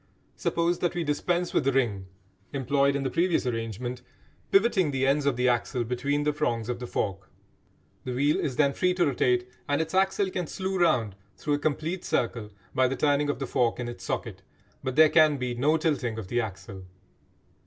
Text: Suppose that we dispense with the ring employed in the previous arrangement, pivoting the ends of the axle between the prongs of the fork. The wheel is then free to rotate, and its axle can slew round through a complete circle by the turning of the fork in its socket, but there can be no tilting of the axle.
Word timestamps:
Suppose 0.35 0.79
that 0.79 0.95
we 0.95 1.03
dispense 1.03 1.53
with 1.53 1.63
the 1.63 1.71
ring 1.71 2.07
employed 2.53 2.95
in 2.95 3.03
the 3.03 3.11
previous 3.11 3.45
arrangement, 3.45 4.01
pivoting 4.49 4.89
the 4.89 5.05
ends 5.05 5.27
of 5.27 5.35
the 5.35 5.47
axle 5.47 5.83
between 5.83 6.23
the 6.23 6.33
prongs 6.33 6.69
of 6.69 6.79
the 6.79 6.87
fork. 6.87 7.29
The 8.03 8.15
wheel 8.15 8.39
is 8.39 8.55
then 8.55 8.73
free 8.73 8.95
to 8.95 9.05
rotate, 9.05 9.47
and 9.69 9.79
its 9.79 9.93
axle 9.93 10.31
can 10.31 10.47
slew 10.47 10.79
round 10.79 11.15
through 11.37 11.53
a 11.53 11.59
complete 11.59 12.03
circle 12.03 12.49
by 12.73 12.87
the 12.87 12.95
turning 12.95 13.29
of 13.29 13.37
the 13.37 13.45
fork 13.45 13.79
in 13.79 13.87
its 13.87 14.03
socket, 14.03 14.41
but 14.83 14.95
there 14.95 15.07
can 15.07 15.37
be 15.37 15.53
no 15.53 15.77
tilting 15.77 16.17
of 16.17 16.29
the 16.29 16.41
axle. 16.41 16.85